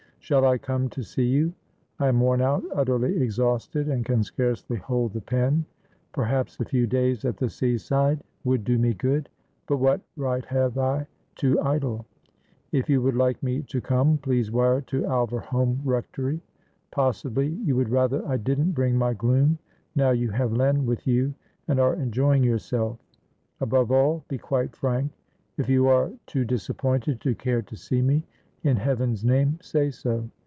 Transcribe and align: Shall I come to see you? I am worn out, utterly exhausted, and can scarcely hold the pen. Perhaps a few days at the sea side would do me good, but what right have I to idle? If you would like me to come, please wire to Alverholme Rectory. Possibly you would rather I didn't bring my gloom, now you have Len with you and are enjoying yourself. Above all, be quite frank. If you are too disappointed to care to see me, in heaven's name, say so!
Shall 0.23 0.45
I 0.45 0.59
come 0.59 0.87
to 0.91 1.01
see 1.03 1.25
you? 1.25 1.51
I 1.99 2.07
am 2.07 2.19
worn 2.21 2.41
out, 2.41 2.63
utterly 2.75 3.21
exhausted, 3.23 3.89
and 3.89 4.05
can 4.05 4.21
scarcely 4.23 4.77
hold 4.77 5.11
the 5.13 5.19
pen. 5.19 5.65
Perhaps 6.13 6.59
a 6.59 6.63
few 6.65 6.85
days 6.87 7.25
at 7.25 7.35
the 7.37 7.49
sea 7.49 7.75
side 7.79 8.21
would 8.45 8.63
do 8.63 8.77
me 8.77 8.93
good, 8.93 9.27
but 9.67 9.77
what 9.77 9.99
right 10.15 10.45
have 10.45 10.77
I 10.77 11.07
to 11.37 11.59
idle? 11.61 12.05
If 12.71 12.87
you 12.87 13.01
would 13.01 13.15
like 13.15 13.41
me 13.43 13.63
to 13.63 13.81
come, 13.81 14.19
please 14.19 14.51
wire 14.51 14.81
to 14.81 15.01
Alverholme 15.01 15.79
Rectory. 15.83 16.39
Possibly 16.91 17.47
you 17.47 17.75
would 17.75 17.89
rather 17.89 18.23
I 18.27 18.37
didn't 18.37 18.71
bring 18.73 18.95
my 18.95 19.13
gloom, 19.15 19.57
now 19.95 20.11
you 20.11 20.29
have 20.29 20.53
Len 20.53 20.85
with 20.85 21.07
you 21.07 21.33
and 21.67 21.77
are 21.79 21.95
enjoying 21.95 22.43
yourself. 22.43 22.99
Above 23.59 23.91
all, 23.91 24.23
be 24.29 24.37
quite 24.37 24.75
frank. 24.77 25.11
If 25.57 25.67
you 25.67 25.87
are 25.87 26.11
too 26.27 26.45
disappointed 26.45 27.19
to 27.21 27.33
care 27.35 27.63
to 27.63 27.75
see 27.75 28.01
me, 28.03 28.23
in 28.63 28.77
heaven's 28.77 29.25
name, 29.25 29.57
say 29.59 29.89
so! 29.89 30.29